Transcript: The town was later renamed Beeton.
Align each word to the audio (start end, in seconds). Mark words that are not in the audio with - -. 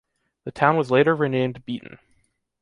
The 0.45 0.51
town 0.51 0.77
was 0.77 0.89
later 0.89 1.15
renamed 1.15 1.63
Beeton. 1.63 1.99